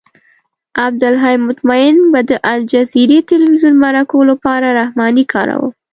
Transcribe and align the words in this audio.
عبدالحی 0.85 1.35
مطمئن 1.47 1.97
به 2.11 2.19
د 2.29 2.31
الجزیرې 2.53 3.19
تلویزیون 3.31 3.75
مرکو 3.85 4.19
لپاره 4.29 4.67
رحماني 4.79 5.25
کاراوه. 5.33 5.69